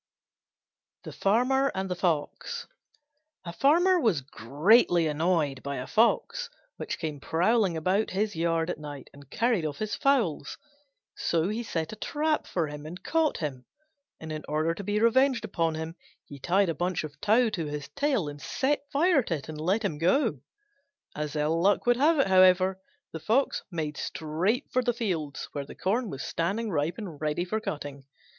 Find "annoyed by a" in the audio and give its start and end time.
5.05-5.85